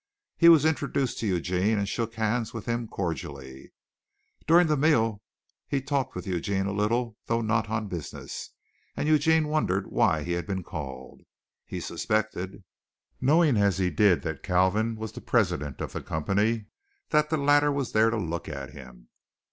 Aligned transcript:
He 0.35 0.49
was 0.49 0.65
introduced 0.65 1.19
to 1.19 1.27
Eugene, 1.27 1.77
and 1.77 1.87
shook 1.87 2.15
hands 2.15 2.55
with 2.55 2.65
him 2.65 2.87
cordially. 2.87 3.71
During 4.47 4.65
the 4.65 4.75
meal 4.75 5.21
he 5.67 5.79
talked 5.79 6.15
with 6.15 6.25
Eugene 6.25 6.65
a 6.65 6.71
little, 6.73 7.17
though 7.27 7.41
not 7.43 7.69
on 7.69 7.87
business, 7.87 8.49
and 8.97 9.07
Eugene 9.07 9.47
wondered 9.47 9.85
why 9.91 10.23
he 10.23 10.31
had 10.31 10.47
been 10.47 10.63
called. 10.63 11.21
He 11.67 11.79
suspected, 11.79 12.63
knowing 13.21 13.57
as 13.57 13.77
he 13.77 13.91
did 13.91 14.23
that 14.23 14.41
Kalvin 14.41 14.95
was 14.97 15.11
the 15.11 15.21
president 15.21 15.81
of 15.81 15.93
the 15.93 16.01
company, 16.01 16.65
that 17.11 17.29
the 17.29 17.37
latter 17.37 17.71
was 17.71 17.91
there 17.91 18.09
to 18.09 18.17
look 18.17 18.49
at 18.49 18.71
him. 18.71 19.09